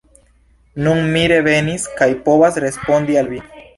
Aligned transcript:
Nun 0.87 1.03
mi 1.11 1.21
revenis 1.31 1.85
kaj 2.01 2.07
povas 2.31 2.59
respondi 2.65 3.21
al 3.23 3.31
vi. 3.37 3.45